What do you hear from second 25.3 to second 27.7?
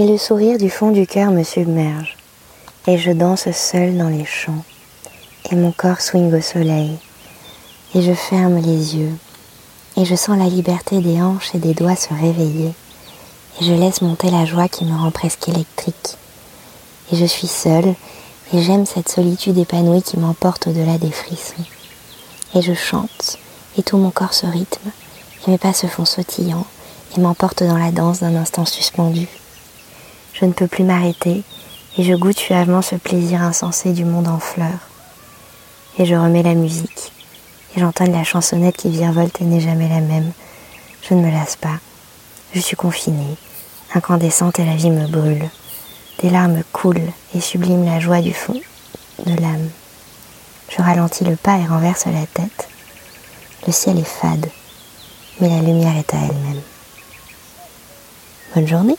et mes pas se font sautillants, et m'emportent